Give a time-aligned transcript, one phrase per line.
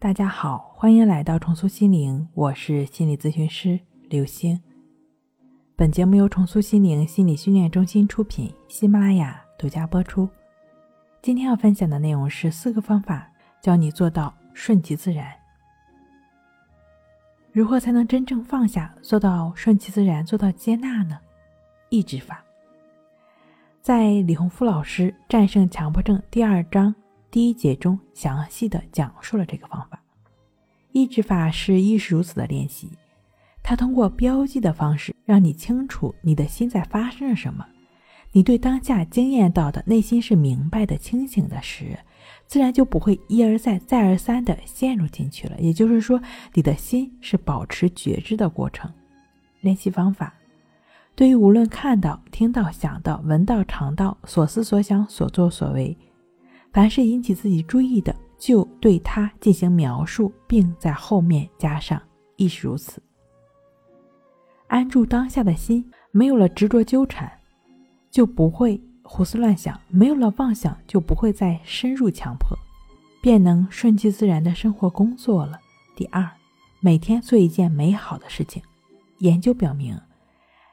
[0.00, 3.78] 大家好，欢迎来到重塑心灵，我是心理咨询师
[4.08, 4.58] 刘星。
[5.76, 10.26] 本节目由重塑心灵心理训练中心出品，喜马拉雅独家播出。
[11.20, 15.30] 今天要分享的内容是四个方法，教你做到顺其自然。
[17.52, 21.18] 如何才能真正放下，做到顺其自然，做到接纳呢？
[21.90, 22.42] 抑制法。
[23.82, 26.94] 在李洪福老师《战胜强迫症》第二章
[27.30, 30.02] 第一节中，详细的讲述了这个方法。
[30.92, 32.90] 抑制法是亦是如此的练习，
[33.62, 37.64] 它通过标记的方式，让你清楚你的心在发生着什么。
[38.32, 41.96] 你对当下经验到的内心是明白的、清醒的时，
[42.46, 45.56] 自然就不会一而再、再而三的陷入进去了。
[45.60, 46.20] 也就是说，
[46.54, 48.92] 你的心是保持觉知的过程。
[49.60, 50.34] 练习方法：
[51.14, 55.96] 对于无论看到、听到、想到、闻到、尝到、所思所想、所作所为，
[56.72, 62.00] 凡是引起自己注意的，就对它进行描述，并在后面加上
[62.36, 63.02] “亦是如此”。
[64.68, 67.30] 安住当下的心，没有了执着纠缠，
[68.10, 68.80] 就不会。
[69.02, 72.56] 胡思乱想，没有了妄想，就不会再深入强迫，
[73.20, 75.58] 便能顺其自然的生活工作了。
[75.96, 76.30] 第二，
[76.78, 78.62] 每天做一件美好的事情。
[79.18, 79.98] 研究表明，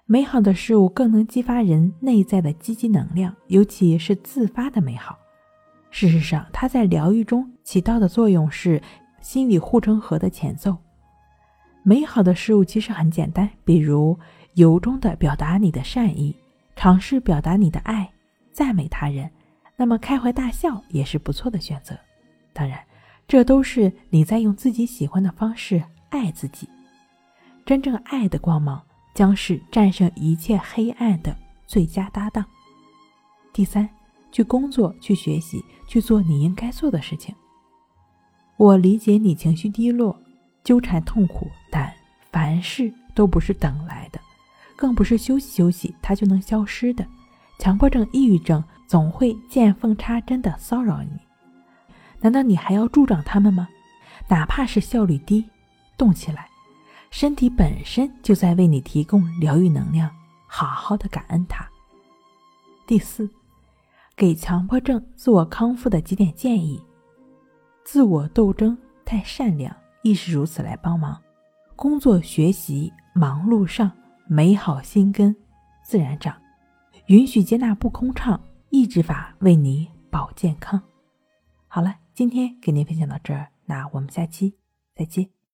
[0.06, 5.18] 美好的事物更能激发人内在的积极能量，尤其是自发的美好。
[6.00, 8.80] 事实上，它在疗愈中起到的作用是
[9.20, 10.78] 心理护城河的前奏。
[11.82, 14.16] 美好的事物其实很简单，比如
[14.54, 16.36] 由衷的表达你的善意，
[16.76, 18.08] 尝试表达你的爱。
[18.52, 19.28] 赞美他人，
[19.76, 21.98] 那么开怀大笑也是不错的选择。
[22.54, 22.80] 当然，
[23.28, 26.70] 这都是你在用自己喜欢的方式爱自己。
[27.66, 28.80] 真正爱的光芒
[29.16, 32.46] 将是战胜一切黑暗的最佳搭档。
[33.52, 33.90] 第三，
[34.32, 37.34] 去工作，去学习，去做你应该做的事情。
[38.58, 40.20] 我理解你情绪低落、
[40.64, 41.94] 纠缠痛苦，但
[42.32, 44.20] 凡事都不是等来的，
[44.76, 47.06] 更不是休息休息它就能消失的。
[47.60, 51.10] 强迫症、抑郁症总会见缝插针的骚扰你，
[52.22, 53.68] 难道你还要助长他们吗？
[54.28, 55.46] 哪怕是效率低，
[55.98, 56.50] 动起来，
[57.10, 60.12] 身体本身就在为你提供疗愈能量，
[60.46, 61.68] 好好的感恩它。
[62.86, 63.30] 第四，
[64.18, 66.84] 给强迫症自我康复的几点建议：
[67.86, 71.16] 自我斗争太善良，亦是如此来帮忙；
[71.76, 73.92] 工作学习忙碌上，
[74.26, 75.36] 美好心根
[75.84, 76.36] 自然长。
[77.06, 78.42] 允许接纳不空畅，
[78.72, 80.82] 抑制法为你保健康。
[81.68, 84.56] 好了，今天给您分享到这儿，那我们下期
[84.96, 85.37] 再见。